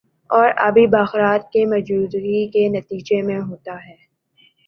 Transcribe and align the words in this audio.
اور 0.29 0.49
آبی 0.59 0.85
بخارات 0.89 1.51
کی 1.51 1.65
موجودگی 1.65 2.47
کے 2.49 2.67
نتیجے 2.69 3.21
میں 3.21 3.39
ہوتا 3.39 3.75
ہے 3.85 3.95